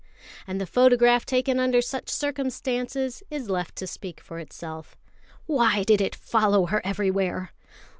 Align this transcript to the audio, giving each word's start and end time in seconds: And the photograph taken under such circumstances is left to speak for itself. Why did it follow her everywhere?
And 0.47 0.59
the 0.59 0.65
photograph 0.65 1.27
taken 1.27 1.59
under 1.59 1.79
such 1.79 2.09
circumstances 2.09 3.21
is 3.29 3.51
left 3.51 3.75
to 3.75 3.85
speak 3.85 4.19
for 4.19 4.39
itself. 4.39 4.97
Why 5.45 5.83
did 5.83 6.01
it 6.01 6.15
follow 6.15 6.65
her 6.65 6.83
everywhere? 6.83 7.51